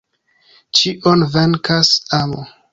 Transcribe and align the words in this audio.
Ĉion 0.79 1.27
venkas 1.37 1.95
amo. 2.25 2.51